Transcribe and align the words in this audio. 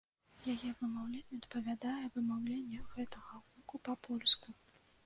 Яе 0.53 0.69
вымаўленне 0.79 1.35
адпавядае 1.41 2.03
вымаўленне 2.17 2.79
гэтага 2.95 3.43
гуку 3.53 3.75
па-польску. 3.89 4.49